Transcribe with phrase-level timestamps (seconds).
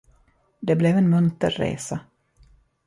[0.59, 1.99] Det blev en munter resa.